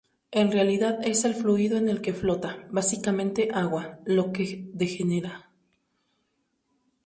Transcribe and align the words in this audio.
En 0.31 0.51
realidad 0.51 0.99
es 1.05 1.25
el 1.25 1.35
fluido 1.35 1.77
en 1.77 1.87
el 1.87 2.01
que 2.01 2.11
flota, 2.15 2.67
básicamente 2.71 3.49
agua, 3.53 3.99
lo 4.03 4.31
que 4.31 4.67
degenera. 4.73 5.51